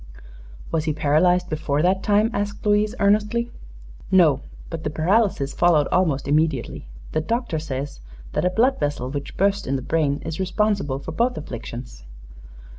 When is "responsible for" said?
10.39-11.11